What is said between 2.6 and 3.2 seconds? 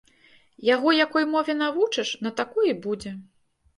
і будзе.